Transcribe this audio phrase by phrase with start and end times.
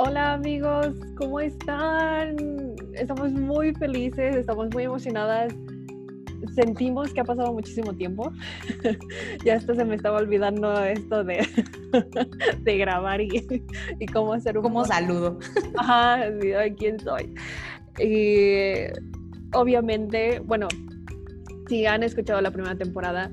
[0.00, 2.36] Hola amigos, ¿cómo están?
[2.94, 5.52] Estamos muy felices, estamos muy emocionadas.
[6.54, 8.30] Sentimos que ha pasado muchísimo tiempo.
[9.44, 11.44] ya esto se me estaba olvidando esto de,
[12.62, 13.44] de grabar y,
[13.98, 14.62] y, cómo hacer un...
[14.62, 15.40] Como saludo.
[15.76, 17.34] Ajá, sí, quién soy.
[17.98, 18.92] Y
[19.52, 20.68] obviamente, bueno,
[21.68, 23.32] si han escuchado la primera temporada,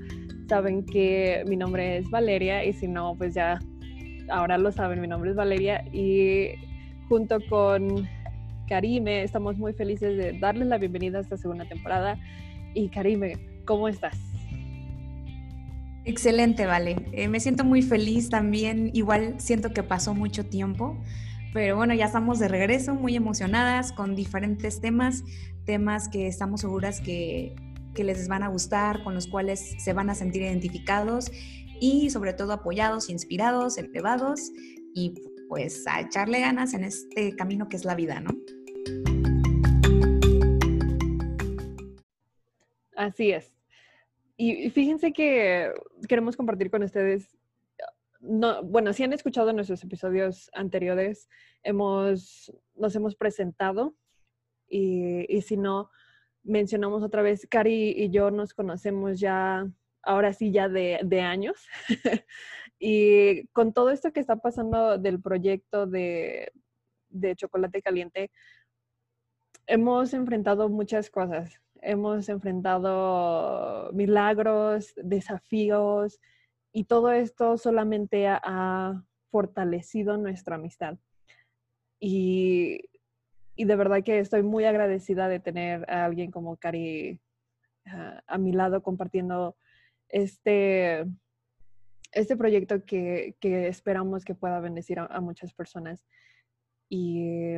[0.50, 3.60] saben que mi nombre es Valeria y si no, pues ya
[4.30, 6.50] ahora lo saben, mi nombre es Valeria y
[7.08, 8.08] junto con
[8.68, 12.18] Karime estamos muy felices de darles la bienvenida a esta segunda temporada.
[12.74, 14.18] Y Karime, ¿cómo estás?
[16.04, 16.98] Excelente, Vale.
[17.14, 18.92] Eh, me siento muy feliz también.
[18.94, 20.98] Igual siento que pasó mucho tiempo,
[21.54, 25.24] pero bueno, ya estamos de regreso, muy emocionadas con diferentes temas,
[25.66, 27.56] temas que estamos seguras que,
[27.96, 31.32] que les van a gustar, con los cuales se van a sentir identificados
[31.80, 34.52] y sobre todo apoyados, inspirados, elevados
[34.94, 35.14] y
[35.48, 38.32] pues a echarle ganas en este camino que es la vida, ¿no?
[42.96, 43.54] Así es.
[44.38, 45.72] Y fíjense que
[46.08, 47.38] queremos compartir con ustedes,
[48.20, 51.30] no, bueno, si han escuchado nuestros episodios anteriores,
[51.64, 53.96] hemos, nos hemos presentado
[54.68, 55.90] y, y si no,
[56.44, 59.70] mencionamos otra vez, Cari y yo nos conocemos ya
[60.06, 61.68] ahora sí ya de, años.
[62.80, 66.52] y con todo esto que está pasando del proyecto de,
[67.10, 68.32] de chocolate caliente,
[69.68, 71.60] hemos enfrentado muchas cosas.
[71.82, 76.20] Hemos enfrentado milagros, desafíos
[76.72, 80.98] y todo esto solamente ha, fortalecido nuestra amistad.
[82.00, 82.90] Y,
[83.58, 87.20] y, de verdad que estoy muy agradecida de tener a alguien como Cari
[87.88, 89.58] uh, a mi lado compartiendo
[90.16, 91.06] este,
[92.14, 96.06] este proyecto que, que esperamos que pueda bendecir a, muchas personas.
[96.88, 97.56] Y,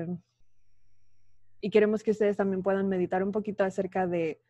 [1.61, 4.41] y, queremos que ustedes también puedan meditar un poquito acerca de,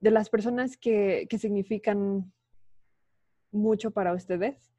[0.00, 2.32] de las personas que, que, significan
[3.52, 4.72] mucho para ustedes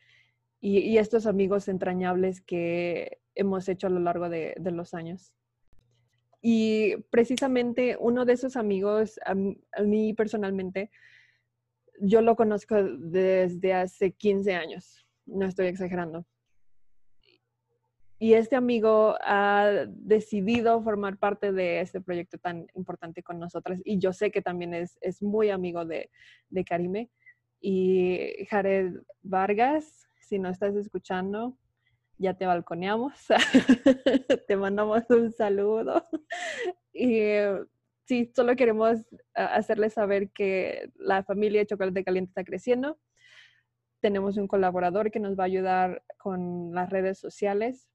[0.60, 5.32] y, estos amigos entrañables que hemos hecho a lo largo de, de los años.
[6.42, 10.92] Y precisamente uno de esos amigos, a mí personalmente,
[12.00, 16.26] yo lo conozco desde hace 15 años, no estoy exagerando.
[18.22, 23.98] Y este amigo ha decidido formar parte de este proyecto tan importante con nosotras y
[23.98, 26.12] yo sé que también es, es muy amigo de,
[26.50, 27.10] de Karime.
[27.62, 31.58] Y Jared Vargas, si no estás escuchando,
[32.18, 33.14] ya te balconeamos,
[34.48, 36.06] te mandamos un saludo.
[36.94, 37.30] Y
[38.10, 38.98] sí, solo queremos
[39.36, 42.98] ah, hacerles saber que la familia de Chocolate Caliente está creciendo.
[44.02, 47.88] Tenemos un colaborador que nos va a ayudar con las redes sociales.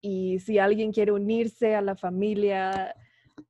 [0.00, 2.94] Y si alguien quiere unirse a la familia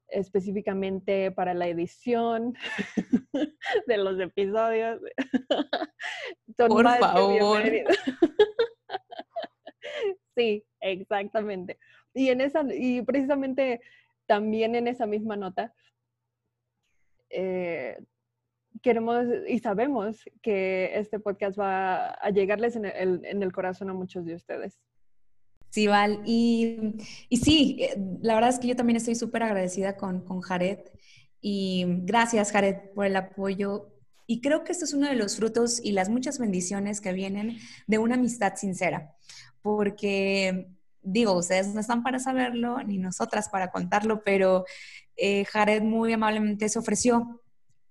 [0.08, 2.54] específicamente para la edición
[3.86, 4.98] de los episodios,
[6.56, 7.62] por favor.
[10.34, 11.78] sí, exactamente.
[12.14, 13.82] Y en esa y precisamente
[14.30, 15.74] también en esa misma nota,
[17.30, 17.98] eh,
[18.80, 24.36] queremos y sabemos que este podcast va a llegarles en el, corazón a muchos de
[24.36, 24.78] ustedes.
[25.70, 26.22] Sí, Val.
[26.24, 26.94] Y,
[27.28, 30.78] y, sí, eh, la verdad es que yo también estoy súper agradecida con, con Jared.
[31.40, 33.88] Y gracias, Jared, por el apoyo.
[34.28, 37.58] Y creo que esto es uno de los frutos y las muchas bendiciones que vienen
[37.88, 39.12] de una amistad sincera.
[39.60, 40.68] Porque
[41.02, 44.64] digo, ustedes no están para saberlo, ni nosotras para contarlo, pero
[45.16, 47.42] eh, Jared muy amablemente se ofreció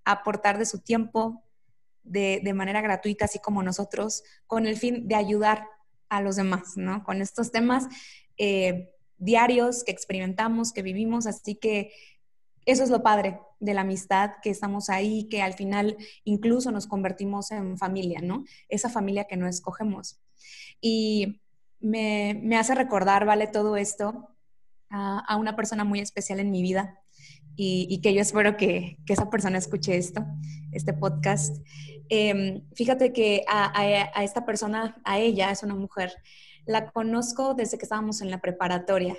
[0.06, 1.44] a aportar de su tiempo
[2.04, 5.68] de, de, manera gratuita, así como nosotros, con el fin de ayudar
[6.10, 7.04] a los demás, ¿no?
[7.04, 7.88] Con estos temas
[8.38, 11.92] eh, diarios que experimentamos, que vivimos, así que
[12.66, 16.88] eso es lo padre de la amistad, que estamos ahí, que al final incluso nos
[16.88, 18.44] convertimos en familia, ¿no?
[18.70, 20.20] Esa familia que no escogemos.
[20.82, 21.42] Y
[21.80, 23.48] me, me hace recordar, ¿vale?
[23.48, 24.36] Todo esto
[24.90, 27.00] a, a, una persona muy especial en mi vida
[27.56, 30.26] y, y que yo espero que, que, esa persona escuche esto,
[30.72, 31.58] este podcast.
[32.10, 36.14] Eh, fíjate que a, a, a, esta persona, a ella, es una mujer,
[36.66, 39.18] la conozco desde que estábamos en la preparatoria.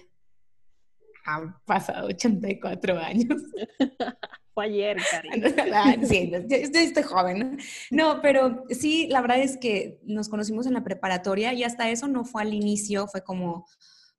[1.26, 3.42] Han pasado 84 años.
[4.54, 5.48] Fue ayer, cariño.
[5.74, 6.32] Ah, sí,
[6.74, 7.58] estoy joven.
[7.90, 12.08] No, pero sí, la verdad es que nos conocimos en la preparatoria y hasta eso
[12.08, 13.66] no fue al inicio, fue como,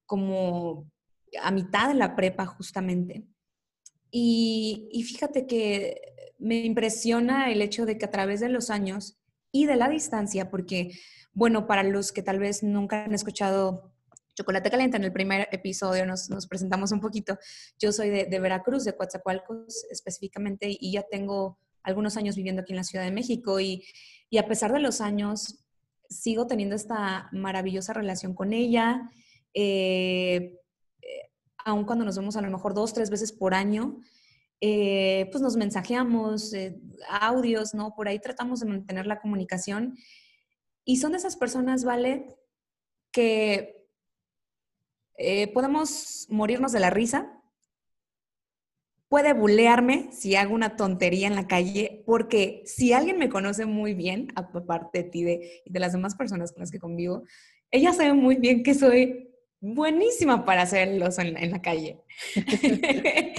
[0.05, 0.89] como
[1.41, 3.23] a mitad de la prepa justamente.
[4.09, 6.01] Y, y fíjate que
[6.37, 9.17] me impresiona el hecho de que a través de los años
[9.51, 10.91] y de la distancia, porque,
[11.33, 13.90] bueno, para los que tal vez nunca han escuchado
[14.35, 17.37] Chocolate Caliente, en el primer episodio nos, presentamos un poquito.
[17.79, 22.77] Yo soy de, Veracruz, de Coatzacoalcos específicamente, y ya tengo algunos años viviendo aquí en
[22.77, 23.59] la Ciudad de México.
[23.59, 23.83] Y,
[24.37, 25.65] a pesar de los años,
[26.09, 29.09] sigo teniendo esta maravillosa relación con ella.
[29.53, 30.57] Eh,
[31.01, 31.29] eh,
[31.85, 33.99] cuando nos vemos a lo mejor dos, tres veces por año,
[34.61, 36.53] eh, pues nos mensajeamos,
[37.09, 37.93] audios, ¿no?
[37.95, 39.97] Por ahí tratamos de mantener la comunicación.
[40.85, 42.37] Y son de esas personas, ¿vale?
[43.11, 43.80] Que
[45.21, 47.37] eh, podemos morirnos de la risa.
[49.07, 53.93] Puede bulearme si hago una tontería en la calle, porque si alguien me conoce muy
[53.93, 55.25] bien, aparte de ti
[55.65, 57.23] y de las demás personas con las que convivo,
[57.71, 59.29] ella sabe muy bien que soy
[59.59, 61.99] buenísima para hacerlos en, en la calle.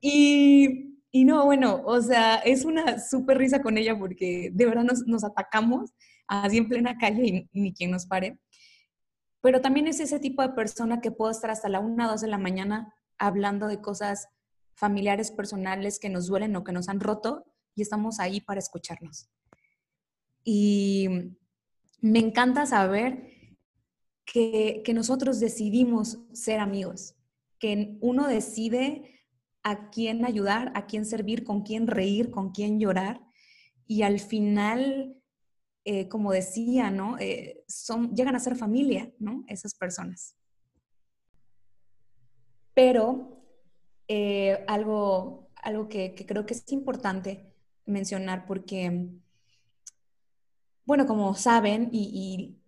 [0.00, 4.84] y, y, no, bueno, o sea, es una súper risa con ella porque de verdad
[4.84, 5.90] nos, nos atacamos
[6.26, 8.38] así en plena calle y ni quien nos pare
[9.42, 12.20] pero también es ese tipo de persona que puedo estar hasta la una o dos
[12.20, 14.28] de la mañana hablando de cosas
[14.74, 17.44] familiares, personales que nos duelen o que nos han roto
[17.74, 19.28] y estamos ahí para escucharnos.
[20.44, 21.08] Y
[22.00, 23.30] me encanta saber
[24.24, 27.16] que, que nosotros decidimos ser amigos,
[27.58, 29.26] que uno decide
[29.64, 33.20] a quién ayudar, a quién servir, con quién reír, con quién llorar.
[33.86, 35.21] Y al final
[35.84, 37.18] eh, como decía, ¿no?
[37.18, 37.64] Eh,
[38.14, 39.44] llegan a ser familia, ¿no?
[39.48, 40.36] Esas personas.
[42.74, 43.42] Pero
[44.06, 47.52] eh, algo, algo que, creo que es importante
[47.84, 49.08] mencionar porque,
[50.84, 52.58] bueno, como saben, y,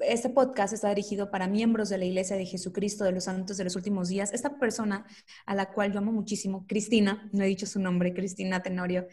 [0.00, 3.62] este podcast está dirigido para miembros de la Iglesia de Jesucristo de los Santos de
[3.62, 4.32] los Últimos Días.
[4.32, 5.06] Esta persona
[5.46, 9.06] a la cual yo amo muchísimo, Cristina, no he dicho su nombre, Cristina Tenorio,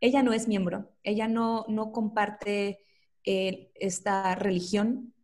[0.00, 2.80] ella no es miembro, ella no, no comparte
[3.24, 5.14] eh, esta religión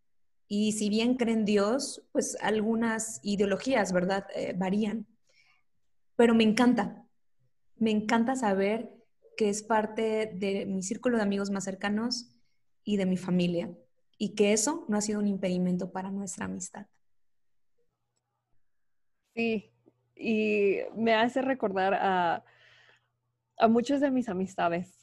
[0.47, 5.07] y si bien cree en Dios, pues algunas ideologías, ¿verdad?, eh, varían.
[6.17, 7.05] Pero me encanta,
[7.77, 8.93] me encanta saber
[9.37, 12.31] que es parte de mi círculo de amigos más cercanos
[12.85, 13.73] y de mi familia
[14.19, 16.87] y que eso no ha sido un impedimento para nuestra amistad.
[19.35, 19.73] Sí,
[20.15, 22.45] y me hace recordar a
[23.59, 24.99] a muchas de mis amistades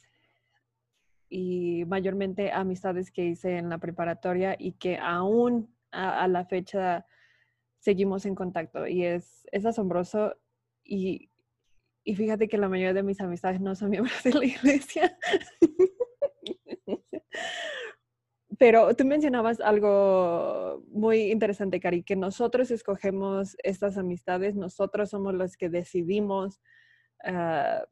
[1.28, 7.06] y mayormente amistades que hice en la preparatoria y que aún a, la fecha
[7.78, 10.36] seguimos en contacto y es, es asombroso
[10.84, 11.30] y,
[12.04, 15.18] y, fíjate que la mayoría de mis amistades no son miembros de la iglesia.
[18.58, 25.56] Pero tú mencionabas algo muy interesante, Cari, que nosotros escogemos estas amistades, nosotros somos los
[25.56, 26.60] que decidimos
[27.26, 27.84] uh,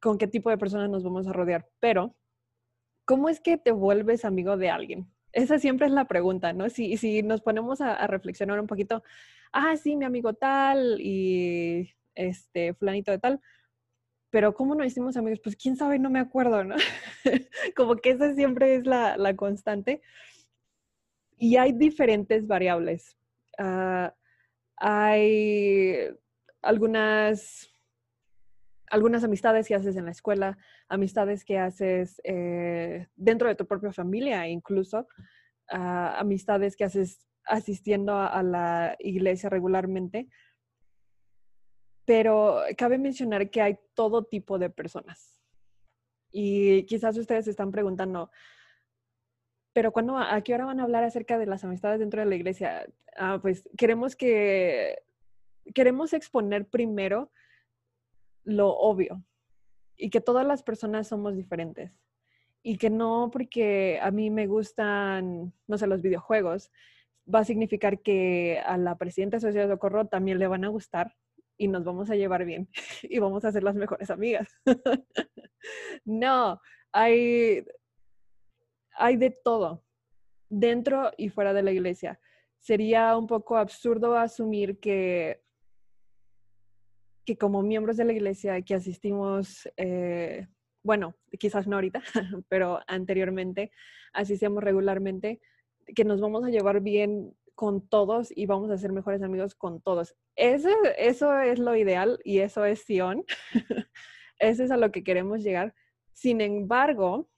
[0.00, 2.14] con qué tipo de personas nos vamos a rodear, pero
[3.04, 5.10] ¿cómo es que te vuelves amigo de alguien?
[5.32, 6.68] Esa siempre es la pregunta, ¿no?
[6.70, 9.02] Si, si nos ponemos a, reflexionar un poquito,
[9.52, 13.40] ah, sí, mi amigo tal y este fulanito de tal,
[14.30, 15.40] pero ¿cómo nos hicimos amigos?
[15.42, 16.76] Pues quién sabe, no me acuerdo, ¿no?
[17.76, 20.02] Como que esa siempre es la, la constante.
[21.38, 23.16] Y hay diferentes variables.
[23.58, 24.14] Ah,
[24.76, 25.96] hay
[26.62, 27.70] algunas
[28.90, 30.58] algunas amistades que haces en la escuela,
[30.88, 35.06] amistades que haces eh, dentro de tu propia familia, incluso
[35.70, 40.28] ah, amistades que haces asistiendo a, la iglesia regularmente.
[42.04, 45.42] Pero cabe mencionar que hay todo tipo de personas.
[46.30, 48.30] Y quizás ustedes se están preguntando,
[49.72, 52.34] pero cuando, ¿a qué hora van a hablar acerca de las amistades dentro de la
[52.34, 52.86] iglesia?
[53.16, 54.98] Ah, pues queremos que,
[55.74, 57.30] queremos exponer primero
[58.48, 59.22] lo obvio
[59.96, 61.92] y que todas las personas somos diferentes
[62.62, 66.70] y que no porque a mí me gustan, no sé, los videojuegos,
[67.32, 70.68] va a significar que a la presidenta de Sociedad de Socorro también le van a
[70.68, 71.14] gustar
[71.58, 72.68] y nos vamos a llevar bien
[73.02, 74.48] y vamos a ser las mejores amigas.
[76.06, 76.58] no,
[76.90, 77.66] hay,
[78.96, 79.84] hay de todo,
[80.48, 82.18] dentro y fuera de la iglesia.
[82.60, 85.42] Sería un poco absurdo asumir que
[87.28, 90.48] que como miembros de la iglesia que asistimos, eh,
[90.82, 92.02] bueno, quizás no ahorita,
[92.48, 93.70] pero anteriormente
[94.14, 95.38] asistíamos regularmente,
[95.94, 99.82] que nos vamos a llevar bien con todos y vamos a ser mejores amigos con
[99.82, 100.16] todos.
[100.36, 103.26] Eso, eso es lo ideal y eso es Sion.
[104.38, 105.74] eso es a lo que queremos llegar.
[106.14, 107.28] Sin embargo,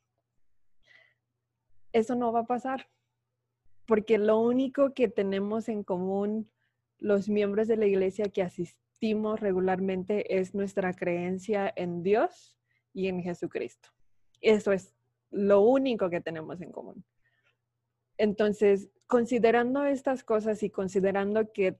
[1.92, 2.88] eso no va a pasar,
[3.86, 6.48] porque lo único que tenemos en común
[7.00, 8.89] los miembros de la iglesia que asistimos,
[9.36, 12.58] regularmente es nuestra creencia en Dios
[12.92, 13.88] y en Jesucristo.
[14.40, 14.94] Eso es
[15.30, 17.04] lo único que tenemos en común.
[18.18, 21.78] Entonces, considerando estas cosas y considerando que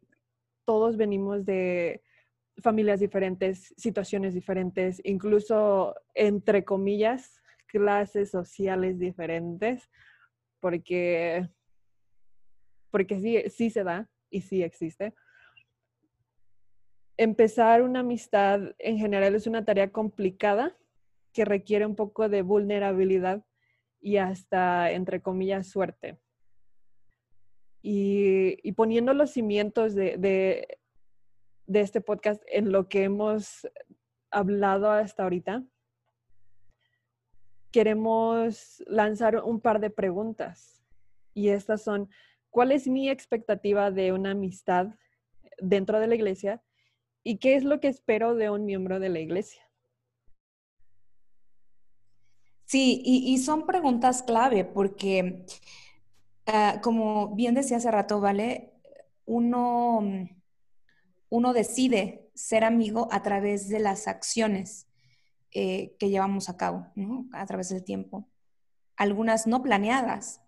[0.64, 2.02] todos venimos de
[2.62, 9.88] familias diferentes, situaciones diferentes, incluso, entre comillas, clases sociales diferentes,
[10.60, 11.48] porque,
[12.90, 15.14] porque sí, sí se da y sí existe.
[17.20, 20.74] Empezar una amistad en general es una tarea complicada
[21.34, 23.44] que requiere un poco de vulnerabilidad
[24.00, 26.18] y hasta, entre comillas, suerte.
[27.82, 33.68] Y, poniendo los cimientos de, de, este podcast en lo que hemos
[34.30, 35.62] hablado hasta ahorita,
[37.70, 40.82] queremos lanzar un par de preguntas.
[41.34, 42.08] Y estas son,
[42.48, 44.94] ¿cuál es mi expectativa de una amistad
[45.58, 46.62] dentro de la iglesia?
[47.22, 49.62] ¿Y qué es lo que espero de un miembro de la iglesia?
[52.64, 55.44] Sí, y, son preguntas clave porque,
[56.46, 58.72] ah, como bien decía hace rato, ¿vale?
[59.24, 60.00] Uno,
[61.30, 64.86] uno decide ser amigo a través de las acciones
[65.50, 67.28] eh, que llevamos a cabo, ¿no?
[67.32, 68.28] A través del tiempo.
[68.96, 70.40] Algunas no planeadas,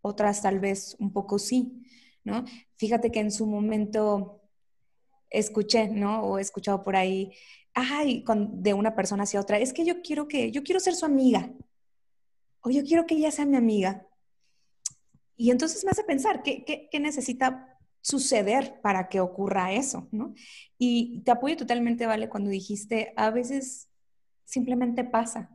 [0.00, 1.84] otras tal vez un poco sí,
[2.24, 2.46] ¿no?
[2.76, 4.37] Fíjate que en su momento
[5.30, 6.22] escuché, ¿no?
[6.22, 7.32] O he escuchado por ahí
[7.78, 11.04] ay, de una persona hacia otra, es que yo quiero que, yo quiero ser su
[11.04, 11.52] amiga,
[12.60, 14.06] o yo quiero que ella sea mi amiga.
[15.36, 20.08] Y entonces me hace pensar, ¿qué, qué, necesita suceder para que ocurra eso?
[20.10, 20.34] ¿no?
[20.76, 23.88] Y te apoyo totalmente, Vale, cuando dijiste, a veces
[24.44, 25.50] simplemente pasa,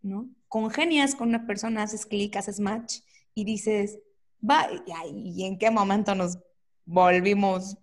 [0.00, 0.30] ¿no?
[0.48, 3.00] Congenias con una persona, haces clic, haces match
[3.34, 3.98] y dices,
[4.42, 4.66] va,
[5.12, 6.38] ¿y en qué momento nos
[6.86, 7.76] volvimos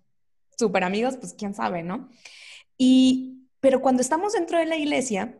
[0.58, 1.16] súper amigos?
[1.16, 2.08] Pues quién sabe, ¿no?
[2.76, 3.34] Y
[3.64, 5.38] pero cuando estamos dentro de la iglesia,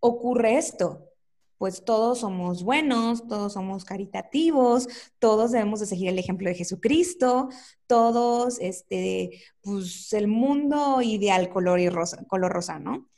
[0.00, 1.08] ocurre esto.
[1.56, 4.86] Pues todos somos buenos, todos somos caritativos,
[5.18, 7.48] todos debemos de seguir el ejemplo de Jesucristo,
[7.86, 13.08] todos, este, pues el mundo ideal color y rosa, color rosa, ¿no?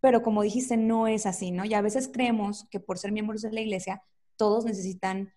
[0.00, 1.64] Pero como dijiste, no es así, ¿no?
[1.64, 4.04] Y a veces creemos que por ser miembros de la iglesia,
[4.36, 5.32] todos necesitan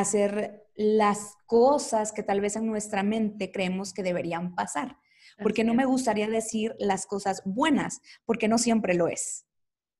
[0.00, 4.98] hacer las cosas que tal vez en nuestra mente creemos que deberían pasar
[5.42, 9.46] porque no me gustaría decir las cosas buenas, porque no siempre lo es,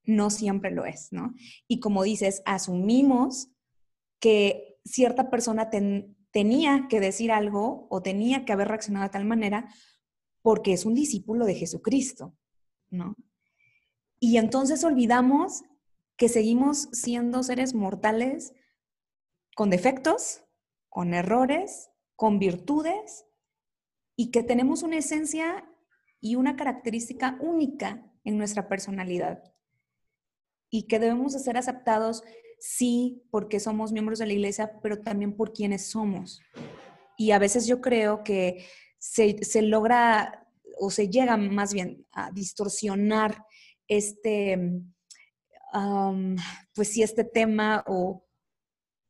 [0.04, 1.34] no siempre lo es, ¿no?
[1.66, 3.48] Y como dices, asumimos
[4.20, 5.70] que cierta persona
[6.30, 9.68] tenía que decir algo o tenía que haber reaccionado de tal manera
[10.42, 12.36] porque es un discípulo de Jesucristo,
[12.90, 13.16] ¿no?
[14.20, 15.62] Y entonces olvidamos
[16.16, 18.52] que seguimos siendo seres mortales
[19.54, 20.42] con defectos,
[20.88, 23.26] con errores, con virtudes
[24.16, 25.68] y que tenemos una esencia
[26.20, 29.42] y una característica única en nuestra personalidad
[30.70, 32.25] y que debemos de ser aceptados,
[32.58, 36.40] sí, porque somos miembros de la iglesia, pero también por quienes somos.
[37.16, 38.66] Y a veces yo creo que
[38.99, 40.49] se, logra
[40.80, 43.44] o se llega más bien a distorsionar
[43.87, 44.80] este,
[46.75, 48.23] pues sí, este tema o,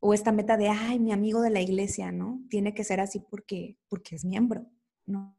[0.06, 2.42] o esta meta de, ay, mi amigo de la iglesia, ¿no?
[2.50, 4.66] Tiene que ser así porque, porque es miembro.
[5.06, 5.34] ¿no?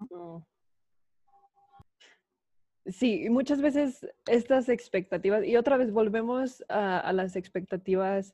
[2.87, 8.33] Sí, muchas veces estas expectativas, y otra vez volvemos a, las expectativas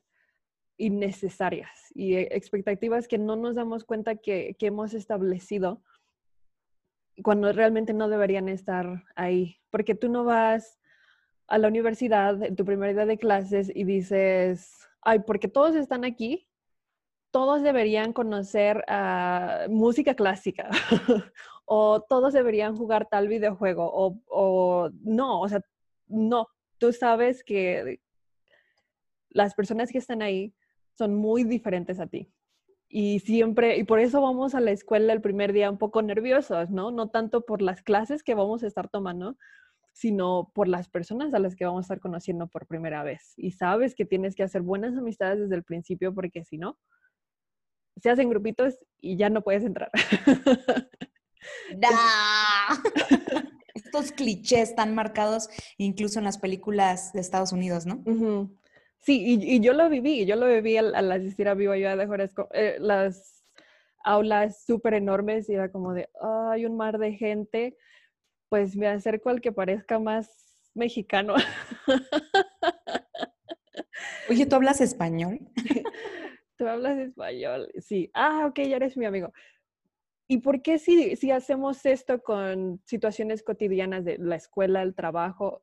[0.78, 5.82] innecesarias y e, expectativas que no nos damos cuenta que, que, hemos establecido
[7.22, 9.58] cuando realmente no deberían estar ahí.
[9.68, 10.80] Porque tú no vas
[11.46, 16.04] a la universidad en tu primer día de clases y dices, ay, porque todos están
[16.04, 16.48] aquí,
[17.30, 20.70] todos deberían conocer ah, música clásica
[21.64, 25.62] o todos deberían jugar tal videojuego o, no, o sea,
[26.06, 26.46] no,
[26.78, 28.00] tú sabes que
[29.30, 30.54] las personas que están ahí
[30.96, 32.30] son muy diferentes a ti.
[32.94, 36.68] Y siempre, y por eso vamos a la escuela el primer día un poco nerviosos,
[36.68, 36.90] ¿no?
[36.90, 39.38] No tanto por las clases que vamos a estar tomando,
[39.92, 43.34] sino por las personas a las que vamos a estar conociendo por primera vez.
[43.36, 46.78] Y sabes que tienes que hacer buenas amistades desde el principio porque si no,
[47.96, 49.90] se hacen grupitos y ya no puedes entrar.
[53.74, 58.02] Estos clichés están marcados incluso en las películas de Estados Unidos, ¿no?
[58.98, 62.32] Sí, y, yo lo viví, yo lo viví al, asistir a Viva Ayuda de Juárez,
[62.52, 63.44] eh, las
[64.04, 66.08] aulas súper enormes y era como de,
[66.52, 67.76] hay un mar de gente,
[68.52, 71.36] pues me acerco al que parezca más mexicano.
[74.28, 75.40] Oye, ¿tú hablas español?
[76.58, 77.72] tú hablas español.
[77.78, 79.32] Sí, ah, ok, ya eres mi amigo.
[80.28, 85.62] ¿Y por qué si, si hacemos esto con situaciones cotidianas de la escuela, el trabajo,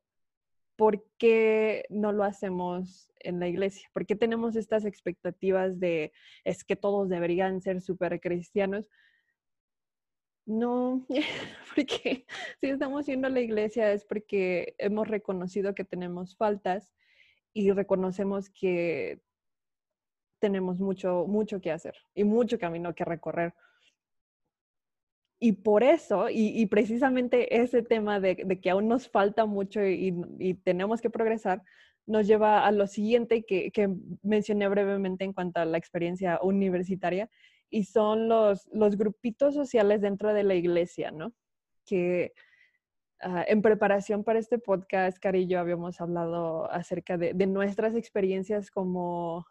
[0.74, 3.88] ¿por qué no lo hacemos en la iglesia?
[3.92, 8.88] ¿Por qué tenemos estas expectativas de es que todos deberían ser súper cristianos?
[10.50, 11.06] No,
[11.76, 12.26] porque
[12.60, 16.92] si estamos yendo a la iglesia es porque hemos reconocido que tenemos faltas
[17.52, 19.20] y reconocemos que
[20.40, 23.54] tenemos mucho, mucho que hacer y mucho camino que recorrer.
[25.38, 31.00] Y por eso, y, precisamente ese tema de, que aún nos falta mucho y, tenemos
[31.00, 31.62] que progresar,
[32.06, 33.70] nos lleva a lo siguiente que,
[34.22, 37.30] mencioné brevemente en cuanto a la experiencia universitaria,
[37.70, 41.32] y son los, los grupitos sociales dentro de la iglesia, ¿no?
[41.86, 42.32] Que
[43.20, 48.70] ah, en preparación para este podcast, Cari y yo habíamos hablado acerca de, nuestras experiencias
[48.70, 49.46] como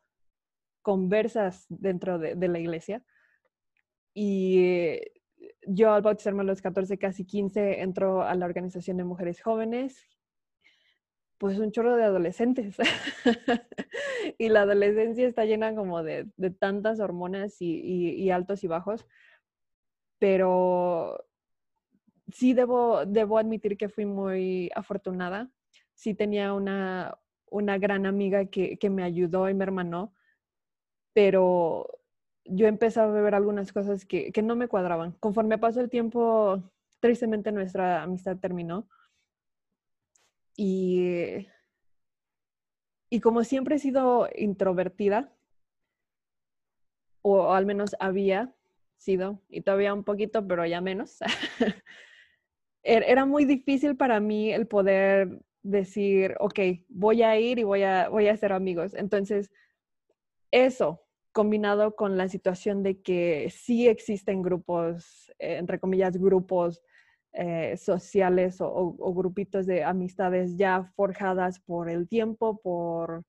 [0.82, 3.04] conversas dentro de, de la iglesia.
[4.14, 5.00] Y
[5.66, 10.06] yo al bautizarme a los 14, casi 15, entro a la Organización de Mujeres Jóvenes,
[11.40, 12.78] pues un chorro de adolescentes.
[14.38, 16.28] y la adolescencia está llena como de,
[16.60, 19.08] tantas hormonas y, altos y bajos,
[20.20, 21.26] pero
[22.32, 25.50] sí debo, debo admitir que fui muy afortunada.
[25.96, 27.18] Sí tenía una,
[27.50, 30.14] una gran amiga que, que me ayudó y me hermanó,
[31.14, 32.00] pero
[32.50, 35.14] yo empecé a ver algunas cosas que, no me cuadraban.
[35.20, 36.64] Conforme pasó el tiempo,
[37.00, 38.88] tristemente nuestra amistad terminó.
[40.56, 41.48] Y,
[43.10, 45.34] y como siempre he sido introvertida,
[47.22, 48.54] o al menos había
[48.98, 51.20] sido, y todavía un poquito, pero ya menos,
[52.84, 57.84] er, era muy difícil para mí el poder decir, ok, voy a ir y voy
[57.84, 58.94] a, voy a hacer amigos.
[58.94, 59.52] Entonces,
[60.52, 61.02] eso,
[61.32, 66.82] combinado con la situación de que sí existen grupos, eh, entre comillas, grupos
[67.34, 73.24] eh, sociales o, grupitos de amistades ya forjadas por el tiempo, por,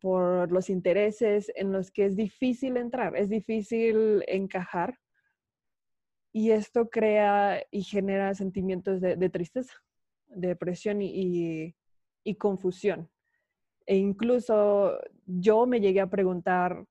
[0.00, 4.98] por los intereses, en los que es difícil entrar, es difícil encajar.
[6.32, 9.74] Y esto crea y genera sentimientos de, tristeza,
[10.28, 11.74] depresión y,
[12.22, 13.10] y confusión.
[13.86, 16.84] E incluso yo me llegué a preguntar,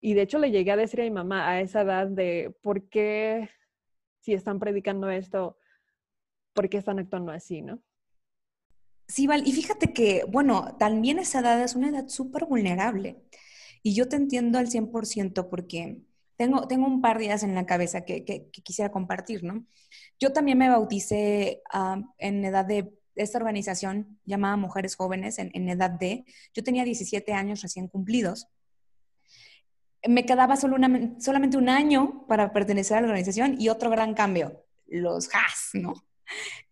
[0.00, 2.88] y de hecho le llegué a decir a mi mamá a esa edad de por
[2.88, 3.50] qué,
[4.20, 5.58] si están predicando esto,
[6.56, 7.80] por qué están actuando así, ¿no?
[9.06, 13.22] Sí, Val, y fíjate que, bueno, también esa edad es una edad súper vulnerable.
[13.84, 16.00] Y yo te entiendo al 100% porque
[16.36, 19.64] tengo, tengo un par de días en la cabeza que, quisiera compartir, ¿no?
[20.18, 25.68] Yo también me bauticé ah, en edad de esta organización llamada Mujeres Jóvenes, en, en
[25.68, 28.48] edad de, yo tenía 17 años recién cumplidos
[30.08, 30.76] me quedaba solo
[31.18, 35.94] solamente un año para pertenecer a la organización y otro gran cambio, los has, ¿no?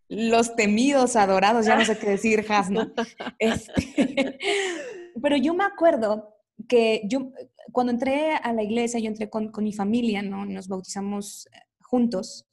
[0.08, 2.92] Los temidos, adorados, ya no sé qué decir has, ¿no?
[3.38, 4.38] Este,
[5.22, 6.36] pero yo me acuerdo
[6.68, 7.32] que yo,
[7.72, 10.44] cuando entré a la iglesia, yo entré con, con mi familia, ¿no?
[10.44, 12.46] Nos bautizamos eh, juntos.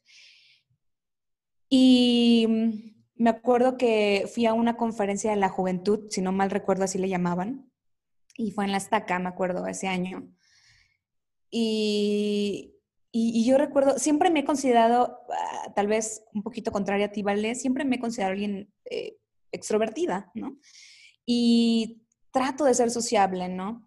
[1.70, 2.48] Y
[3.16, 6.98] me acuerdo que fui a una conferencia de la juventud, si no mal recuerdo así
[6.98, 7.72] le llamaban,
[8.36, 10.28] y fue en la estaca, me acuerdo, ese año.
[11.52, 12.81] Y,
[13.12, 17.24] y, yo recuerdo, siempre me he considerado, ah, tal vez un poquito contraria a ti,
[17.24, 17.56] ¿vale?
[17.56, 19.18] Siempre me he considerado alguien eh,
[19.52, 20.58] extrovertida, ¿no?
[21.26, 23.86] Y trato de ser sociable, ¿no?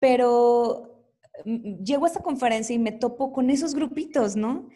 [0.00, 4.68] Pero mm, llego a esta conferencia y me topo con esos grupitos, ¿no?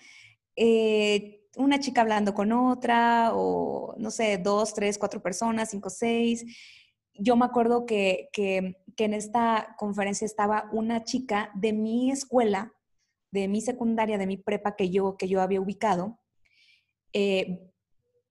[0.56, 6.44] Eh, una chica hablando con otra, o no sé, dos, tres, cuatro personas, cinco, seis
[7.14, 8.30] yo me acuerdo que,
[8.96, 12.72] en esta conferencia estaba una chica de mi escuela,
[13.34, 16.20] de mi secundaria, de mi prepa que yo, que yo había ubicado.
[17.12, 17.68] Eh,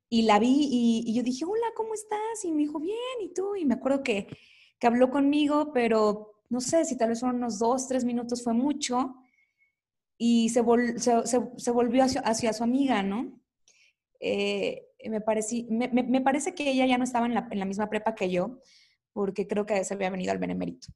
[0.09, 2.45] y la vi y, yo dije, hola, ¿cómo estás?
[2.45, 3.55] Y me dijo, bien, ¿y tú?
[3.57, 4.27] Y me acuerdo que,
[4.81, 9.15] habló conmigo, pero no sé si tal vez fueron unos dos, tres minutos, fue mucho.
[10.17, 10.61] Y se,
[10.97, 13.41] se, volvió hacia, su amiga, ¿no?
[14.19, 15.19] Eh, me,
[16.03, 18.59] me, parece que ella ya no estaba en la, misma prepa que yo,
[19.13, 20.87] porque creo que se había venido al benemérito.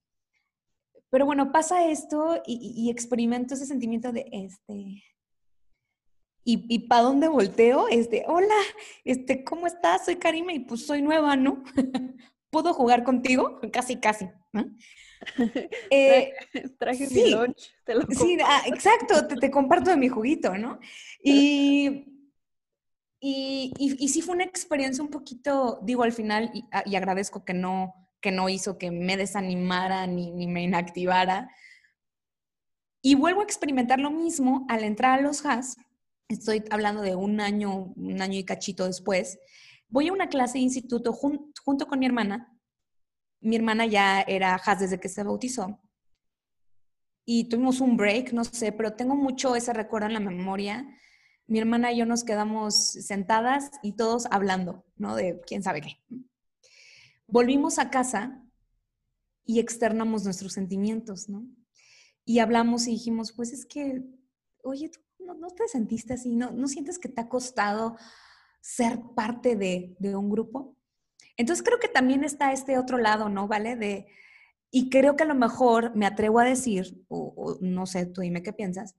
[1.10, 5.04] Pero bueno, pasa esto y, experimento ese sentimiento de este.
[6.44, 7.88] ¿Y, y para dónde volteo?
[7.90, 8.56] Este, hola,
[9.04, 10.06] este, ¿cómo estás?
[10.06, 11.64] Soy Karima y pues soy nueva, ¿no?
[12.50, 13.60] ¿Puedo jugar contigo?
[13.72, 14.30] Casi, casi.
[15.90, 16.32] Eh,
[16.78, 20.80] Traje mi lunch, te lo Sí, ah, exacto, te, te, comparto de mi juguito, ¿no?
[21.24, 22.18] Y
[23.20, 27.54] y, y, sí fue una experiencia un poquito, digo, al final, y, ah, agradezco que
[27.54, 31.50] no, que no hizo que me desanimara ni, me inactivara.
[33.02, 35.78] Y vuelvo a experimentar lo mismo al entrar a los HAS.
[36.28, 39.40] Estoy hablando de un año, un año y cachito después.
[39.88, 42.54] Voy a una clase de instituto junto con mi hermana.
[43.40, 45.80] Mi hermana ya era Has desde que se bautizó.
[47.24, 50.86] Y tuvimos un break, no sé, pero tengo mucho ese recuerdo en la memoria.
[51.46, 55.16] Mi hermana y yo nos quedamos sentadas y todos hablando, ¿no?
[55.16, 56.02] De quién sabe qué.
[57.28, 58.44] Volvimos a casa
[59.46, 61.48] y externamos nuestros sentimientos, ¿no?
[62.26, 64.04] Y hablamos y dijimos, pues es que,
[64.64, 66.36] oye, ¿tú no, te sentiste así?
[66.36, 67.98] ¿No, ¿No sientes que te ha costado
[68.62, 70.76] ser parte de, de un grupo?
[71.38, 73.48] Entonces creo que también está este otro lado, ¿no?
[73.48, 73.76] ¿Vale?
[73.76, 74.08] De,
[74.72, 78.44] y creo que a lo mejor me atrevo a decir, o, no sé, tú dime
[78.44, 78.96] qué piensas,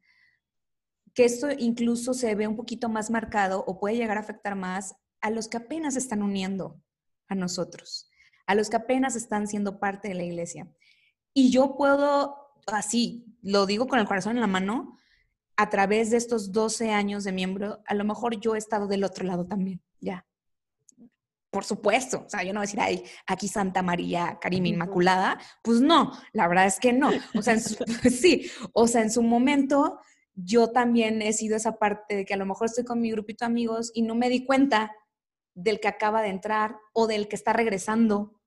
[1.15, 4.95] que esto incluso se ve un poquito más marcado o puede llegar a afectar más
[5.21, 6.81] a los que apenas están uniendo
[7.29, 8.11] a nosotros,
[8.49, 10.67] a los que apenas están siendo parte de la iglesia.
[11.35, 14.97] Y yo puedo, así, lo digo con el corazón en la mano,
[15.57, 19.05] a través de estos 12 años de miembro, a lo mejor yo he estado del
[19.05, 20.27] otro lado también, ya.
[21.51, 25.39] Por supuesto, o sea, yo no voy a decir, ay, aquí Santa María, Karima Inmaculada,
[25.63, 27.11] pues no, la verdad es que no.
[27.35, 30.01] O sea, sí, o sea, en su momento
[30.35, 33.45] yo también he sido esa parte de que a lo mejor estoy con mi grupito
[33.45, 34.93] de amigos y no me di cuenta
[35.55, 38.38] del que acaba de entrar o del que está regresando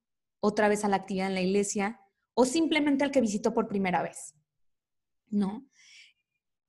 [0.42, 2.02] otra vez a la actividad en la iglesia
[2.34, 4.36] o simplemente el que visitó por primera vez.
[5.30, 5.72] ¿No?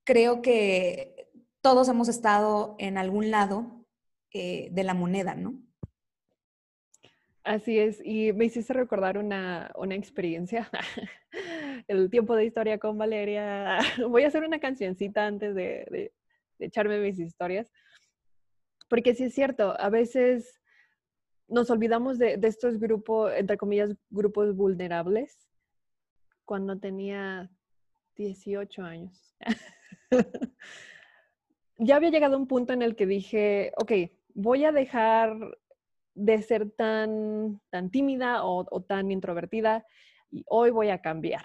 [0.05, 1.31] creo que
[1.61, 3.87] todos hemos estado en algún lado
[4.33, 5.61] eh, de la moneda, ¿no?
[7.45, 10.71] Así es, y me hiciste recordar una, experiencia,
[11.89, 13.79] el tiempo de historia con Valeria.
[14.09, 16.13] Voy a hacer una cancioncita antes de,
[16.61, 17.73] echarme mis historias,
[18.89, 20.62] porque sí es cierto, a veces
[21.53, 25.39] nos olvidamos de, estos grupos, entre comillas, grupos vulnerables,
[26.47, 27.51] cuando tenía
[28.17, 29.37] 18 años.
[31.79, 33.93] ya había llegado a un punto en el que dije, ok,
[34.35, 35.37] voy a dejar
[36.15, 39.87] de ser tan, tan tímida o, tan introvertida
[40.31, 41.45] y hoy voy a cambiar.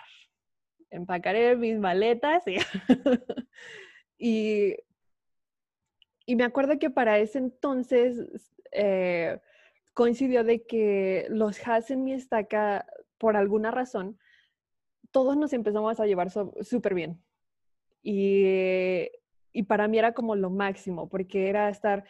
[0.89, 2.55] Empacaré mis maletas y,
[6.25, 9.37] y, me acuerdo que para ese entonces eh,
[9.97, 12.85] coincidió de que los has en mi estaca,
[13.17, 14.19] por alguna razón,
[15.09, 17.19] todos nos empezamos a llevar súper bien.
[18.03, 19.07] Y,
[19.53, 22.03] y, para mí era como lo máximo, porque era estar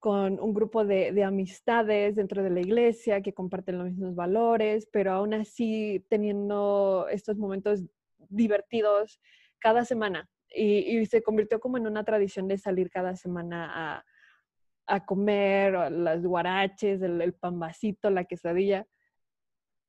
[0.00, 4.88] con un grupo de, de, amistades dentro de la iglesia que comparten los mismos valores,
[4.90, 7.84] pero aún así teniendo estos momentos
[8.28, 9.20] divertidos
[9.60, 10.28] cada semana.
[10.52, 14.04] Y, y se convirtió como en una tradición de salir cada semana a,
[14.90, 18.86] a comer las guaraches, el, el pambacito, la quesadilla.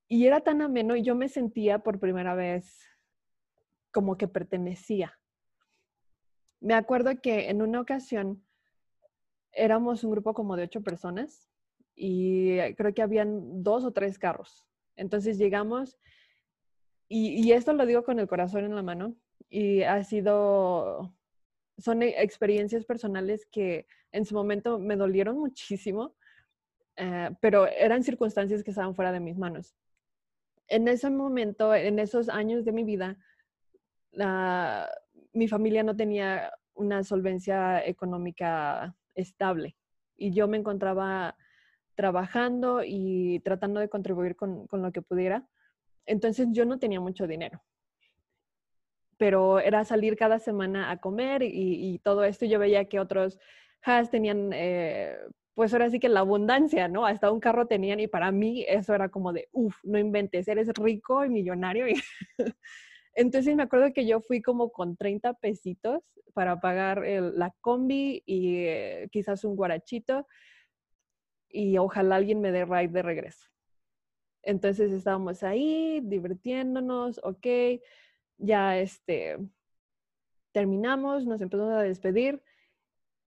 [0.08, 2.80] Y era tan ameno y yo me sentía por primera vez
[3.92, 5.18] como que pertenecía.
[6.60, 8.46] Me acuerdo que en una ocasión
[9.52, 11.50] éramos un grupo como de ocho personas
[11.96, 14.66] y creo que habían dos o tres carros.
[14.96, 15.98] Entonces llegamos
[17.14, 19.16] y, esto lo digo con el corazón en la mano
[19.50, 21.14] y ha sido,
[21.78, 26.16] son e, experiencias personales que en su momento me dolieron muchísimo,
[26.98, 29.76] eh, pero eran circunstancias que estaban fuera de mis manos
[30.72, 33.18] en ese momento, en esos años de mi vida,
[35.34, 39.76] mi familia no tenía una solvencia económica estable
[40.16, 41.36] y yo me encontraba
[41.96, 45.46] trabajando y tratando de contribuir con, lo que pudiera.
[46.06, 47.62] Entonces yo no tenía mucho dinero,
[49.22, 52.48] pero era salir cada semana a comer y, todo esto.
[52.48, 53.38] Yo veía que otros
[53.84, 55.16] has tenían eh,
[55.54, 57.06] pues ahora sí que la abundancia, ¿no?
[57.06, 60.70] Hasta un carro tenían y para mí eso era como de, uff, no inventes, eres
[60.74, 61.86] rico y millonario.
[63.14, 66.02] Entonces me acuerdo que yo fui como con 30 pesitos
[66.34, 70.26] para pagar la combi y eh, quizás un guarachito
[71.48, 73.46] y ojalá alguien me dé ride de regreso.
[74.42, 77.46] Entonces estábamos ahí divirtiéndonos, ok,
[78.42, 79.38] ya este,
[80.52, 82.44] terminamos, nos empezamos a despedir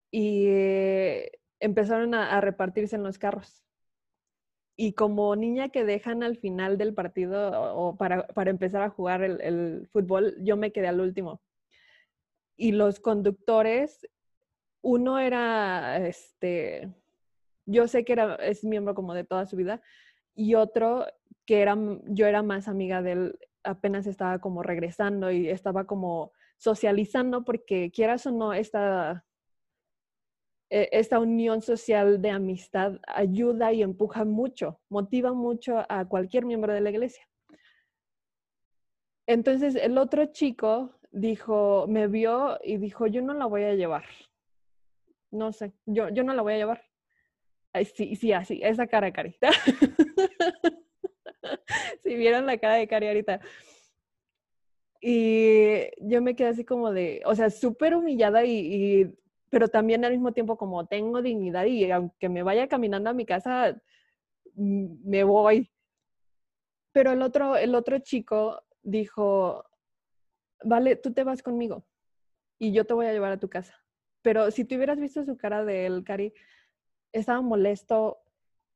[0.10, 3.64] y eh, empezaron a, repartirse en los carros.
[4.76, 9.88] Y como niña que dejan al final del partido o para, empezar a jugar el,
[9.92, 11.42] fútbol, yo me quedé al último.
[12.58, 14.08] Y los conductores,
[14.82, 16.92] uno era, este,
[17.66, 19.82] yo sé que era, es miembro como de toda su vida,
[20.34, 21.06] y otro
[21.46, 26.32] que era, yo era más amiga de él, apenas estaba como regresando y estaba como
[26.58, 29.26] socializando porque quieras o no, esta
[30.72, 36.74] e, esta unión social de amistad ayuda y empuja mucho, motiva mucho a cualquier miembro
[36.74, 37.28] de la iglesia.
[39.28, 44.06] Entonces el otro chico dijo, me vio y dijo, yo no la voy a llevar.
[45.30, 46.84] No sé, yo, yo no la voy a llevar.
[47.94, 49.50] sí, sí, así, esa cara, Carita.
[52.04, 53.42] si vieron la cara de Cari ahorita.
[55.02, 59.12] Y yo me quedé así como de, o sea, súper humillada y,
[59.50, 63.26] pero también al mismo tiempo como tengo dignidad y aunque me vaya caminando a mi
[63.26, 63.82] casa,
[64.56, 65.72] me voy.
[66.92, 69.66] Pero el otro, el otro chico dijo,
[70.64, 71.86] vale, tú te vas conmigo
[72.60, 73.74] y yo te voy a llevar a tu casa.
[74.22, 76.34] Pero si tú hubieras visto su cara de Cari,
[77.12, 78.20] estaba molesto,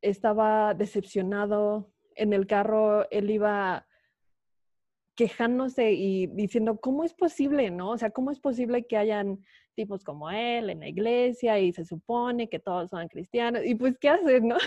[0.01, 1.91] estaba decepcionado.
[2.15, 3.86] En el carro él iba
[5.15, 7.91] quejándose y diciendo, ¿cómo es posible, no?
[7.91, 11.86] O sea, ¿cómo es posible que hayan tipos como él en la iglesia y se
[11.86, 13.62] supone que todos son cristianos?
[13.65, 14.58] Y pues, ¿qué hacer, no?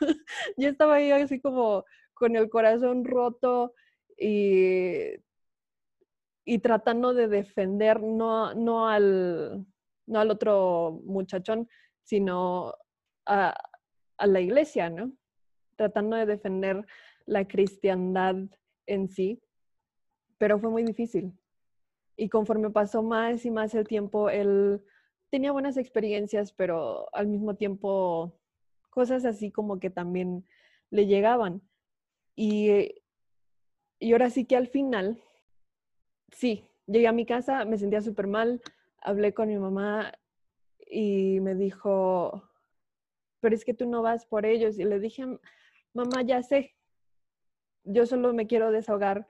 [0.56, 3.74] Yo estaba ahí así como con el corazón roto
[4.16, 5.18] y,
[6.62, 9.66] tratando de defender no, no, al,
[10.06, 11.68] no al otro muchachón,
[12.02, 12.74] sino
[13.26, 13.54] a
[14.26, 15.12] la iglesia, ¿no?
[15.78, 16.86] Tratando de defender
[17.24, 18.36] la cristiandad
[18.86, 19.40] en sí
[20.38, 21.32] pero fue muy difícil.
[22.16, 24.82] Y conforme pasó más y más el tiempo, él
[25.30, 28.32] tenía buenas experiencias, pero al mismo tiempo
[28.88, 30.46] cosas así como que también
[30.90, 31.60] le llegaban.
[32.34, 32.94] Y,
[33.98, 35.20] y ahora sí que al final,
[36.32, 38.62] sí, llegué a mi casa, me sentía súper mal,
[39.00, 40.12] hablé con mi mamá
[40.90, 42.42] y me dijo,
[43.40, 44.78] pero es que tú no vas por ellos.
[44.78, 45.24] Y le dije,
[45.98, 46.74] mamá, ya sé,
[47.84, 49.26] yo solo me quiero desahogar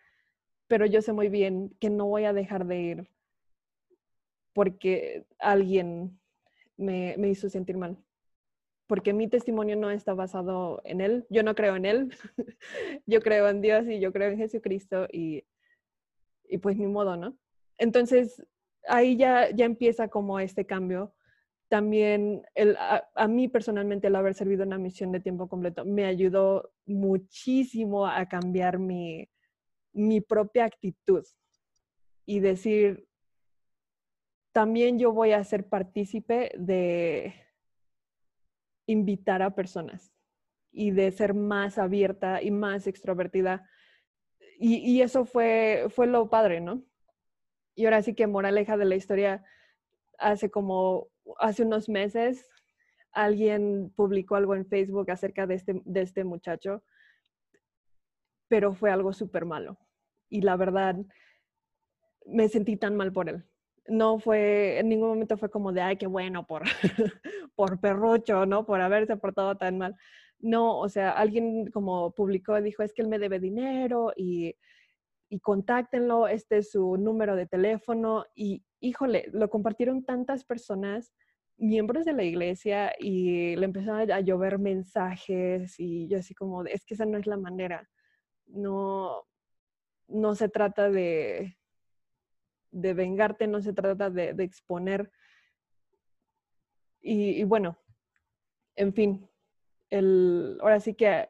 [0.68, 3.11] pero yo sé muy bien que no voy a dejar de ir
[4.52, 6.20] porque alguien
[6.76, 7.96] me, hizo sentir mal.
[8.87, 11.26] Porque mi testimonio no está basado en él.
[11.31, 12.14] Yo no creo en él.
[13.07, 15.44] yo creo en Dios y yo creo en Jesucristo y,
[16.48, 17.37] y pues mi modo, ¿no?
[17.76, 18.44] Entonces,
[18.87, 21.14] ahí ya, ya empieza como este cambio.
[21.68, 22.42] También
[23.14, 28.26] a, mí personalmente el haber servido una misión de tiempo completo me ayudó muchísimo a
[28.26, 29.28] cambiar mi,
[29.92, 31.24] mi propia actitud
[32.24, 33.07] y decir,
[34.52, 37.35] también yo voy a ser partícipe de
[38.87, 40.12] invitar a personas
[40.72, 43.68] y de ser más abierta y más extrovertida.
[44.61, 46.83] Y, eso fue, fue lo padre, ¿no?
[47.76, 49.44] Y ahora sí que moraleja de la historia,
[50.18, 52.46] hace como, hace unos meses,
[53.12, 56.82] alguien publicó algo en Facebook acerca de este, de este muchacho,
[58.48, 59.78] pero fue algo súper malo
[60.28, 60.96] y la verdad
[62.26, 63.44] me sentí tan mal por él.
[63.86, 66.62] No fue, en ningún momento fue como de, ay, qué bueno por,
[67.56, 68.66] por perrucho, ¿no?
[68.66, 69.96] Por haberse portado tan mal.
[70.38, 74.54] No, o sea, alguien como publicó, dijo, es que él me debe dinero y,
[75.30, 81.12] y contáctenlo, este es su número de teléfono y, híjole, lo compartieron tantas personas,
[81.56, 86.84] miembros de la iglesia y le empezaron a llover mensajes y yo así como, es
[86.84, 87.88] que esa no es la manera.
[88.46, 89.26] No,
[90.06, 91.58] no se trata de,
[92.70, 95.10] de vengarte, no se trata de, exponer.
[97.00, 97.78] Y, bueno,
[98.76, 99.28] en fin,
[99.90, 101.28] el, ahora sí que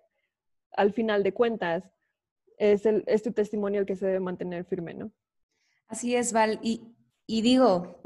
[0.73, 1.91] al final de cuentas
[2.59, 5.13] es, el, es tu testimonio el que se debe mantener firme, ¿no?
[5.87, 6.59] Así es, Val.
[6.63, 6.95] Y,
[7.29, 8.01] digo,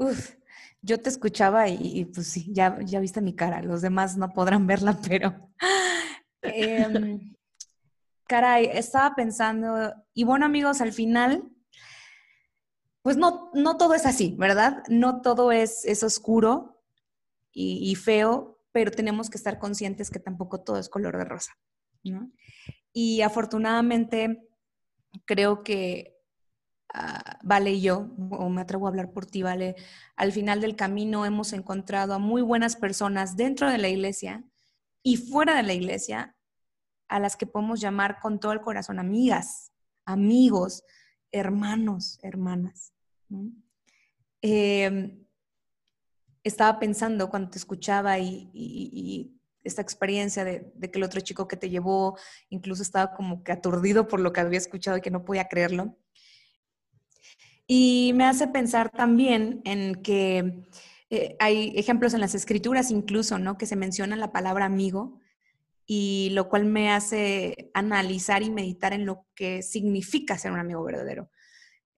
[0.81, 4.67] yo te escuchaba y, pues sí, ya, ya viste mi cara, los demás no podrán
[4.67, 5.49] verla, pero...
[6.41, 7.33] Em,
[8.27, 11.49] caray, estaba pensando, y bueno amigos, al final,
[13.01, 14.83] pues no, no todo es así, ¿verdad?
[14.89, 16.81] No todo es, es oscuro
[17.53, 21.53] y, feo, pero tenemos que estar conscientes que tampoco todo es color de rosa.
[22.91, 24.49] Y afortunadamente,
[25.25, 26.12] creo que
[26.93, 29.75] ah, Vale y yo, o me atrevo a hablar por ti, Vale,
[30.15, 34.43] al final del camino hemos encontrado a muy buenas personas dentro de la iglesia
[35.03, 36.35] y fuera de la iglesia
[37.09, 39.71] a las que podemos llamar con todo el corazón amigas,
[40.05, 40.83] amigos,
[41.31, 42.93] hermanos, hermanas.
[44.41, 45.25] Em,
[46.43, 49.29] estaba pensando cuando te escuchaba y,
[49.63, 52.17] esta experiencia de, que el otro chico que te llevó
[52.49, 55.97] incluso estaba como que aturdido por lo que había escuchado y que no podía creerlo.
[57.67, 60.67] Y me hace pensar también en que
[61.09, 63.57] eh, hay ejemplos en las escrituras incluso, ¿no?
[63.57, 65.19] Que se menciona la palabra amigo
[65.85, 70.83] y lo cual me hace analizar y meditar en lo que significa ser un amigo
[70.83, 71.29] verdadero.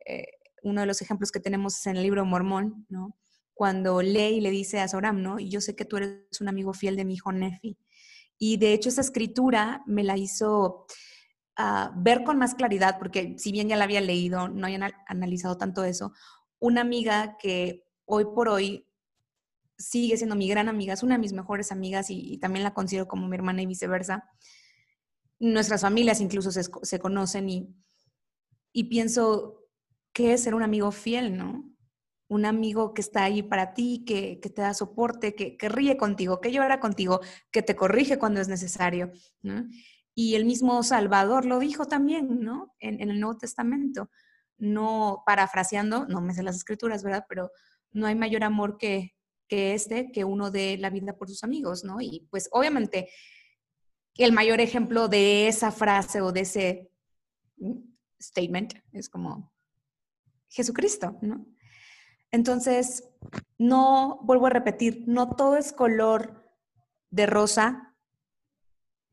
[0.05, 0.27] Eh,
[0.63, 3.15] uno de los ejemplos que tenemos es en el libro Mormón, ¿no?
[3.53, 5.39] Cuando lee y le dice a Soram, ¿no?
[5.39, 7.77] Yo sé que tú eres un amigo fiel de mi hijo Nefi.
[8.37, 10.87] Y de hecho esa escritura me la hizo
[11.57, 15.57] ah, ver con más claridad, porque si bien ya la había leído, no había analizado
[15.57, 16.13] tanto eso,
[16.59, 18.87] una amiga que hoy por hoy
[19.77, 23.07] sigue siendo mi gran amiga, es una de mis mejores amigas y, también la considero
[23.07, 24.29] como mi hermana y viceversa.
[25.39, 27.75] Nuestras familias incluso se, conocen y,
[28.71, 29.65] y pienso
[30.13, 31.69] que es ser un amigo fiel, ¿no?
[32.29, 36.51] Un amigo que está ahí para ti, que, te da soporte, que, ríe contigo, que
[36.51, 37.19] llora contigo,
[37.51, 39.67] que te corrige cuando es necesario, ¿no?
[40.15, 42.73] Y el mismo Salvador lo dijo también, ¿no?
[42.79, 44.09] En, el Nuevo Testamento.
[44.57, 47.25] No, parafraseando, no me sé las escrituras, ¿verdad?
[47.27, 47.51] Pero
[47.91, 49.13] no hay mayor amor que,
[49.47, 51.99] que este, que uno de la vida por sus amigos, ¿no?
[51.99, 53.09] Y pues obviamente
[54.17, 56.91] el mayor ejemplo de esa frase o de ese
[58.21, 59.53] statement es como
[60.49, 61.45] Jesucristo, ¿no?
[62.31, 63.03] Entonces,
[63.57, 66.43] no, vuelvo a repetir, no todo es color
[67.09, 67.84] de rosa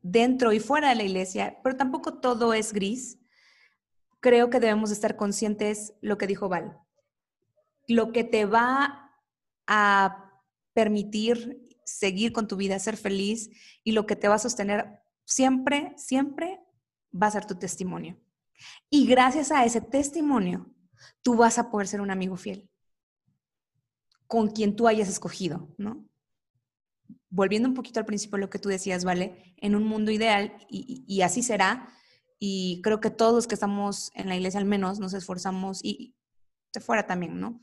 [0.02, 3.18] dentro y fuera de la iglesia, pero tampoco todo es gris.
[4.20, 6.78] Creo que debemos estar conscientes lo que dijo Val.
[7.88, 9.12] Lo que te va
[9.66, 13.50] a permitir seguir con tu vida, ser feliz
[13.84, 16.60] y lo que te va a sostener siempre, siempre
[17.12, 18.20] va a ser tu testimonio.
[18.88, 20.72] Y gracias a ese testimonio,
[21.22, 22.68] tú vas a poder ser un amigo fiel
[24.32, 26.08] con quien tú hayas escogido, ¿no?
[27.34, 29.54] Volviendo un poquito al principio de lo que tú decías, ¿vale?
[29.56, 31.88] En un mundo ideal, y, así será,
[32.38, 36.14] y creo que todos los que estamos en la iglesia al menos nos esforzamos, y
[36.74, 37.62] de fuera también, ¿no?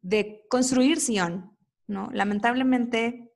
[0.00, 1.54] De construir Sion,
[1.86, 2.08] ¿no?
[2.12, 3.32] Lamentablemente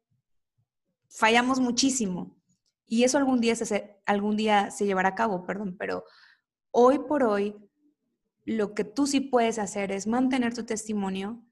[1.08, 2.42] fallamos muchísimo
[2.86, 6.04] y eso algún día se, algún día se llevará a cabo, perdón, pero
[6.70, 7.56] hoy por hoy
[8.44, 11.44] lo que tú sí puedes hacer es mantener tu testimonio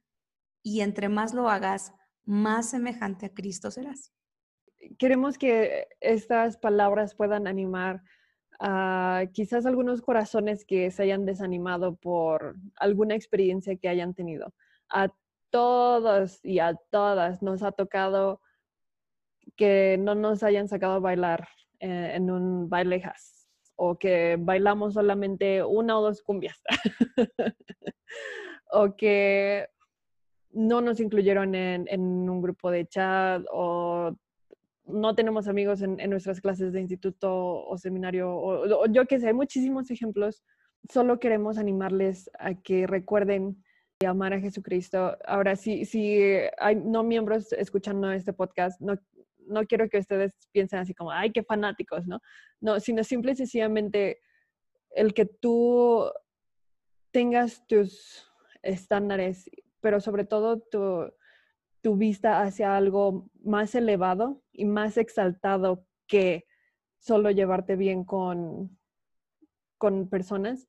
[0.62, 4.12] y entre más lo hagas, más semejante a Cristo serás.
[4.98, 8.02] Queremos que estas palabras puedan animar
[8.60, 14.52] a quizás algunos corazones que se hayan desanimado por alguna experiencia que hayan tenido,
[14.90, 15.08] a
[15.50, 18.40] todos y a todas nos ha tocado
[19.56, 21.48] que no nos hayan sacado a bailar
[21.80, 26.62] eh, en un bailejas o que bailamos solamente una o dos cumbias
[28.72, 29.66] o que
[30.52, 34.16] no nos incluyeron en, un grupo de chat o
[34.86, 39.34] no tenemos amigos en, nuestras clases de instituto o seminario o, yo que sé, hay
[39.34, 40.42] muchísimos ejemplos.
[40.90, 43.62] Solo queremos animarles a que recuerden
[44.06, 45.16] amar a Jesucristo.
[45.26, 46.20] Ahora, si, si
[46.58, 48.94] hay no miembros escuchando este podcast, no,
[49.46, 52.20] no quiero que ustedes piensen así como, ay, qué fanáticos, ¿no?
[52.60, 54.18] No, sino simple y sencillamente
[54.90, 56.10] el que tú
[57.10, 58.26] tengas tus
[58.62, 61.12] estándares, pero sobre todo tu,
[61.80, 66.46] tu vista hacia algo más elevado y más exaltado que
[66.98, 68.78] solo llevarte bien con,
[69.78, 70.68] con personas,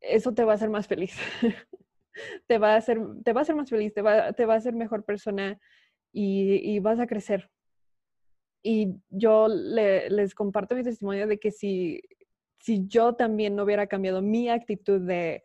[0.00, 1.16] eso te va a hacer más feliz.
[2.46, 4.58] te va a hacer, te va a hacer más feliz, te va, te va a
[4.58, 5.58] hacer mejor persona
[6.12, 7.50] y, vas a crecer.
[8.62, 12.00] Y yo les comparto mi testimonio de que si,
[12.60, 15.42] si yo también no hubiera cambiado mi actitud de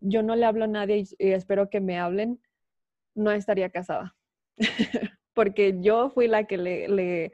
[0.00, 2.40] yo no le hablo a nadie y, espero que me hablen,
[3.14, 4.14] no estaría casada.
[5.34, 7.32] Porque yo fui la que le, le,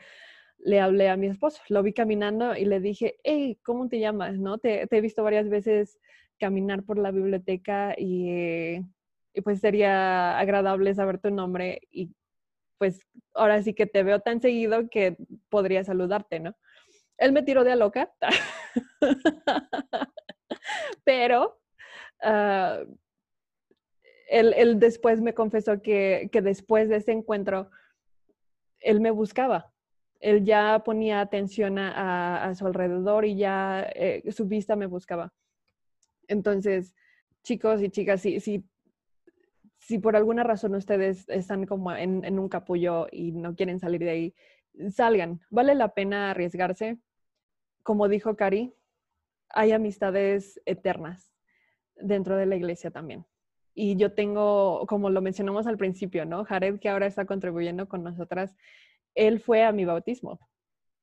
[0.59, 1.63] le, hablé a mi esposo.
[1.69, 4.39] Lo vi caminando y le dije, hey, ¿cómo te llamas?
[4.39, 4.59] ¿No?
[4.59, 5.99] Te, he visto varias veces
[6.39, 8.81] caminar por la biblioteca y,
[9.45, 12.15] pues sería agradable saber tu nombre y
[12.79, 13.01] pues
[13.35, 15.17] ahora sí que te veo tan seguido que
[15.49, 16.57] podría saludarte, ¿no?
[17.17, 18.13] Él me tiró de a loca,
[21.05, 21.62] pero
[22.23, 22.83] ah,
[24.33, 27.71] él, después me confesó que, después de ese encuentro,
[28.81, 29.71] él me buscaba.
[30.21, 35.33] Él ya ponía atención a, su alrededor y ya eh, su vista me buscaba.
[36.29, 36.95] Entonces,
[37.43, 38.65] chicos y chicas, si, si,
[39.79, 44.11] si por alguna razón ustedes están como en, un capullo y no quieren salir de
[44.11, 44.35] ahí,
[44.91, 45.41] salgan.
[45.51, 46.99] Vale la pena arriesgarse.
[47.83, 48.75] Como dijo Cari,
[49.51, 51.32] hay amistades eternas
[51.97, 53.27] dentro de la iglesia también.
[53.75, 56.45] Y yo tengo, como lo mencionamos al principio, ¿no?
[56.45, 58.55] Jared, que ahora está contribuyendo con nosotras,
[59.15, 60.39] él fue a mi bautismo.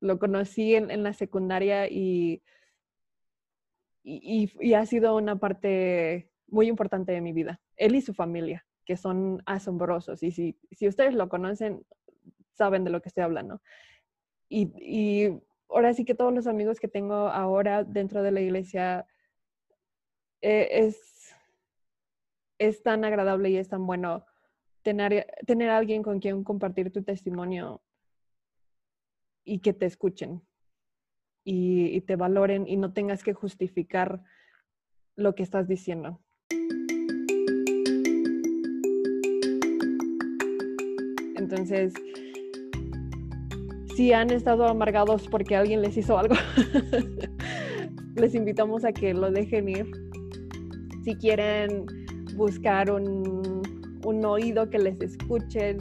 [0.01, 2.41] Lo conocí en la secundaria y
[4.03, 7.59] y, ha sido una parte muy importante de mi vida.
[7.75, 10.23] Él y su familia, que son asombrosos.
[10.23, 11.85] Y si, si ustedes lo conocen,
[12.53, 13.61] saben de lo que estoy hablando.
[14.47, 19.05] Y, y, ahora sí que todos los amigos que tengo ahora dentro de la iglesia
[20.41, 21.35] eh, es,
[22.57, 24.25] es tan agradable y es tan bueno
[24.81, 27.81] tener, tener alguien con quien compartir tu testimonio
[29.43, 30.41] y que te escuchen
[31.43, 34.23] y, te valoren y no tengas que justificar
[35.15, 36.21] lo que estás diciendo.
[41.35, 41.93] Entonces,
[43.95, 46.35] si han estado amargados porque alguien les hizo algo,
[48.15, 50.09] les invitamos a que lo dejen ir.
[51.03, 51.85] Si quieren
[52.35, 53.61] buscar un,
[54.05, 55.77] un oído que les escuchen,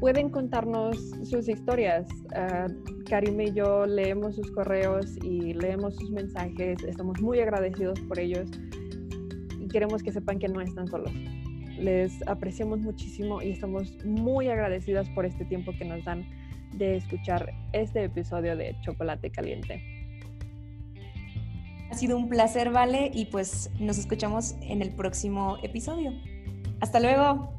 [0.00, 2.06] pueden contarnos sus historias.
[2.26, 2.72] Uh,
[3.04, 6.82] Karime y yo leemos sus correos y leemos sus mensajes.
[6.84, 8.48] Estamos muy agradecidos por ellos
[9.58, 11.12] y queremos que sepan que no están solos.
[11.78, 16.26] Les apreciamos muchísimo y estamos muy agradecidas por este tiempo que nos dan
[16.74, 19.97] de escuchar este episodio de Chocolate Caliente.
[21.90, 26.12] Ha sido un placer, Vale, y pues nos escuchamos en el próximo episodio.
[26.80, 27.57] Hasta luego.